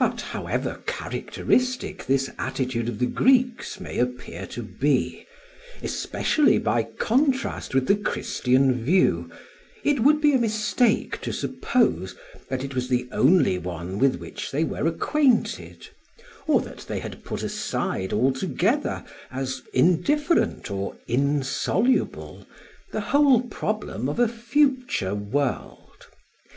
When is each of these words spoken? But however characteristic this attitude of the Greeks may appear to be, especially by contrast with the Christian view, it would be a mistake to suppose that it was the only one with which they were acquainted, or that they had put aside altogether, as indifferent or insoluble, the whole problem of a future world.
But 0.00 0.20
however 0.34 0.82
characteristic 0.86 2.06
this 2.06 2.28
attitude 2.40 2.88
of 2.88 2.98
the 2.98 3.06
Greeks 3.06 3.78
may 3.78 4.00
appear 4.00 4.48
to 4.48 4.64
be, 4.64 5.26
especially 5.80 6.58
by 6.58 6.82
contrast 6.82 7.72
with 7.72 7.86
the 7.86 7.94
Christian 7.94 8.82
view, 8.82 9.30
it 9.84 10.00
would 10.00 10.20
be 10.20 10.32
a 10.32 10.38
mistake 10.40 11.20
to 11.20 11.30
suppose 11.32 12.16
that 12.48 12.64
it 12.64 12.74
was 12.74 12.88
the 12.88 13.06
only 13.12 13.58
one 13.58 14.00
with 14.00 14.16
which 14.16 14.50
they 14.50 14.64
were 14.64 14.88
acquainted, 14.88 15.86
or 16.48 16.60
that 16.62 16.86
they 16.88 16.98
had 16.98 17.22
put 17.22 17.44
aside 17.44 18.12
altogether, 18.12 19.04
as 19.30 19.62
indifferent 19.72 20.68
or 20.68 20.96
insoluble, 21.06 22.44
the 22.90 23.00
whole 23.14 23.42
problem 23.42 24.08
of 24.08 24.18
a 24.18 24.26
future 24.26 25.14
world. 25.14 26.08